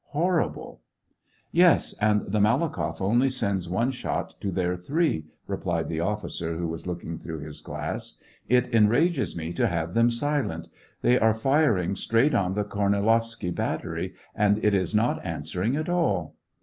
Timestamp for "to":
4.41-4.49, 9.53-9.67